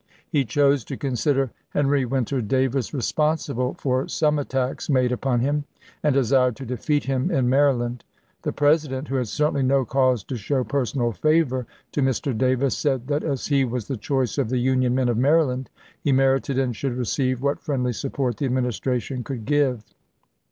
[0.27, 5.65] He chose to consider Henry Winter Davis responsible for some attacks made upon him,
[6.01, 8.03] and desired to defeat him in Maryland.
[8.41, 12.35] The President, who had certainly no cause to show personal favor to Mr.
[12.35, 15.69] Davis, said that as he was the choice of the Union men of Maryland
[16.03, 19.83] he merited and should receive what friendly support the Administration could give.